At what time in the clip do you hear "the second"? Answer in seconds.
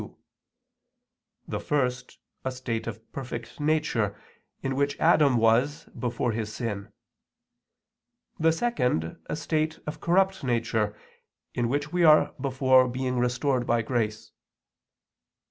8.39-9.21